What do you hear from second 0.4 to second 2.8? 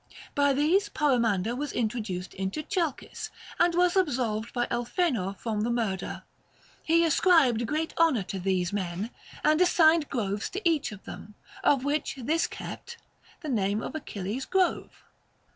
these Poemander was introduced into